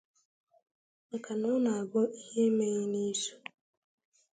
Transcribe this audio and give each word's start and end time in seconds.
maka 1.09 1.31
na 1.39 1.47
ọ 1.55 1.57
na-abụ 1.63 2.01
ihe 2.21 2.41
emeghị 2.49 2.83
n'izù 2.91 3.35